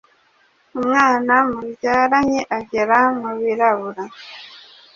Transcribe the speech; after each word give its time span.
umwana 0.77 1.33
mubyaranye 1.49 2.41
agera 2.57 2.99
mu 3.19 3.31
birabura 3.41 4.03